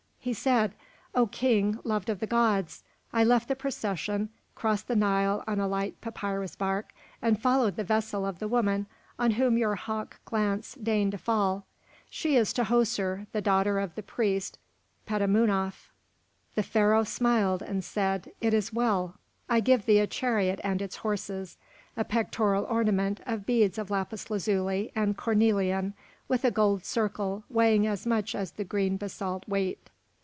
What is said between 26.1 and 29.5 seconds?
with a golden circle weighing as much as the green basalt